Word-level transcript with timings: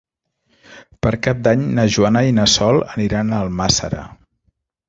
Per 1.07 1.11
Cap 1.27 1.43
d'Any 1.47 1.67
na 1.79 1.85
Joana 1.97 2.25
i 2.31 2.35
na 2.39 2.47
Sol 2.57 2.83
aniran 2.97 3.31
a 3.37 3.43
Almàssera. 3.49 4.09